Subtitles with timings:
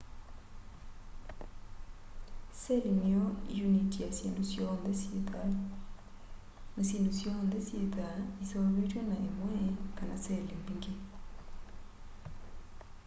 [2.61, 3.23] seli niyo
[3.67, 5.51] uniti ya syindu syonthe syi thau
[6.75, 9.59] na syindu syonthe syithwaa iseuvitw'e ni imwe
[9.97, 10.93] kana seli mbingi